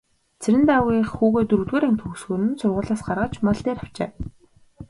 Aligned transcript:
Цэрэндагвынх 0.41 1.09
хүүгээ 1.17 1.43
дөрөвдүгээр 1.47 1.87
анги 1.87 2.01
төгсөхөөр 2.03 2.41
нь 2.45 2.57
сургуулиас 2.59 3.01
гаргаж 3.07 3.33
мал 3.45 3.59
дээр 3.65 3.79
авчээ. 3.83 4.09